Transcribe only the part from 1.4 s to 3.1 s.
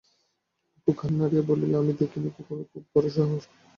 বলিল, আমি দেখিনি কখনো— খুব বড়